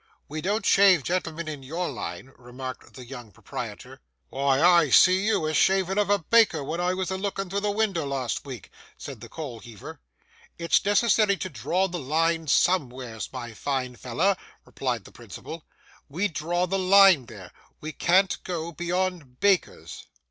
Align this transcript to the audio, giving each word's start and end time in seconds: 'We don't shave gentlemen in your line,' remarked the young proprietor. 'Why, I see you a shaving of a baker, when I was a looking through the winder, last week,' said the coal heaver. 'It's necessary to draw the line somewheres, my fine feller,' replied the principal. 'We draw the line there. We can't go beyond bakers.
'We 0.27 0.41
don't 0.41 0.65
shave 0.65 1.03
gentlemen 1.03 1.47
in 1.47 1.61
your 1.61 1.87
line,' 1.87 2.33
remarked 2.35 2.95
the 2.95 3.05
young 3.05 3.31
proprietor. 3.31 4.01
'Why, 4.29 4.59
I 4.59 4.89
see 4.89 5.27
you 5.27 5.45
a 5.45 5.53
shaving 5.53 5.99
of 5.99 6.09
a 6.09 6.17
baker, 6.17 6.63
when 6.63 6.81
I 6.81 6.95
was 6.95 7.11
a 7.11 7.17
looking 7.19 7.51
through 7.51 7.59
the 7.59 7.69
winder, 7.69 8.03
last 8.03 8.43
week,' 8.43 8.71
said 8.97 9.21
the 9.21 9.29
coal 9.29 9.59
heaver. 9.59 9.99
'It's 10.57 10.83
necessary 10.83 11.37
to 11.37 11.49
draw 11.49 11.87
the 11.87 11.99
line 11.99 12.47
somewheres, 12.47 13.29
my 13.31 13.53
fine 13.53 13.95
feller,' 13.95 14.37
replied 14.65 15.03
the 15.05 15.11
principal. 15.11 15.67
'We 16.09 16.29
draw 16.29 16.65
the 16.65 16.79
line 16.79 17.27
there. 17.27 17.51
We 17.79 17.91
can't 17.91 18.43
go 18.43 18.71
beyond 18.71 19.39
bakers. 19.39 20.07